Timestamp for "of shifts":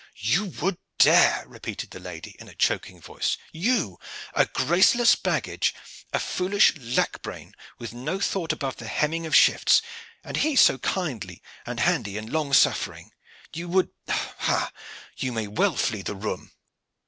9.27-9.79